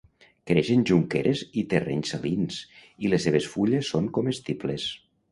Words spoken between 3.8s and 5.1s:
són comestibles.